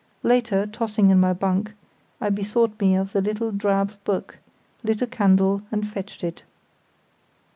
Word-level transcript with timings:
Later, 0.23 0.65
tossing 0.65 1.11
in 1.11 1.19
my 1.19 1.31
bunk, 1.31 1.73
I 2.19 2.29
bethought 2.29 2.79
me 2.81 2.95
of 2.95 3.11
the 3.11 3.21
little 3.21 3.51
drab 3.51 4.03
book, 4.03 4.39
lit 4.83 4.99
a 4.99 5.05
candle, 5.05 5.61
and 5.71 5.87
fetched 5.87 6.23
it. 6.23 6.41